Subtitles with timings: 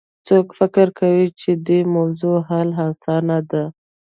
[0.27, 3.63] څوک فکر کوي چې د دې موضوع حل اسانه ده